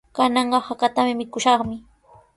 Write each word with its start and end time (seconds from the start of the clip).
Kananqa 0.15 0.59
hakata 0.67 1.01
mikushaqmi. 1.19 1.75